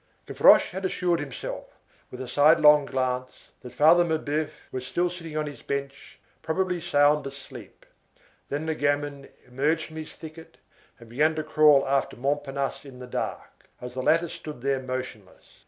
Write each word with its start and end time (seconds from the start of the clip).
Gavroche 0.25 0.71
had 0.71 0.83
assured 0.83 1.19
himself, 1.19 1.77
with 2.09 2.19
a 2.21 2.27
sidelong 2.27 2.87
glance, 2.87 3.51
that 3.61 3.71
Father 3.71 4.03
Mabeuf 4.03 4.49
was 4.71 4.83
still 4.83 5.11
sitting 5.11 5.37
on 5.37 5.45
his 5.45 5.61
bench, 5.61 6.17
probably 6.41 6.81
sound 6.81 7.27
asleep. 7.27 7.85
Then 8.49 8.65
the 8.65 8.73
gamin 8.73 9.29
emerged 9.45 9.85
from 9.85 9.97
his 9.97 10.13
thicket, 10.15 10.57
and 10.99 11.07
began 11.07 11.35
to 11.35 11.43
crawl 11.43 11.87
after 11.87 12.17
Montparnasse 12.17 12.83
in 12.83 12.97
the 12.97 13.05
dark, 13.05 13.69
as 13.79 13.93
the 13.93 14.01
latter 14.01 14.27
stood 14.27 14.61
there 14.61 14.79
motionless. 14.79 15.59